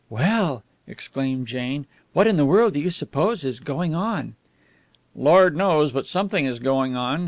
[0.09, 1.85] "Well!" exclaimed Jane.
[2.13, 4.33] "What in the world do you suppose is going on?"
[5.15, 7.19] "Lord knows, but something is going on.